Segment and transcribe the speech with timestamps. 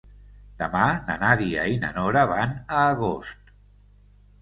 [0.61, 3.57] Demà na Nàdia i na Nora van a Agost.